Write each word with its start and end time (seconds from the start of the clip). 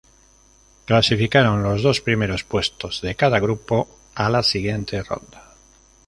Clasificaron 0.85 1.61
los 1.61 1.83
dos 1.83 2.01
primeros 2.01 2.43
puestos 2.43 3.01
de 3.01 3.13
cada 3.15 3.37
grupo 3.37 3.87
a 4.15 4.31
la 4.31 4.41
siguiente 4.41 5.03
ronda. 5.03 5.53